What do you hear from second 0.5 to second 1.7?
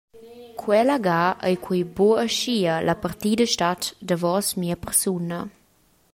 «Quella ga ei